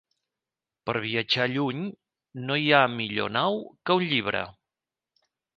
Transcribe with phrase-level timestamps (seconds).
[0.89, 1.83] 'Per viatjar lluny,
[2.47, 4.45] no hi ha millor nau que un llibre'.